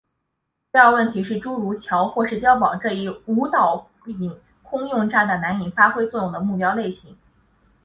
[0.73, 7.15] 第二的问题是诸如桥或是碉堡这一类无导引空用炸弹难以发挥作用的目标类型。